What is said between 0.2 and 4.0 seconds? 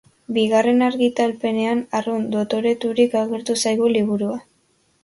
Bigarren argitalpenean arrunt dotoreturik agertu zaigu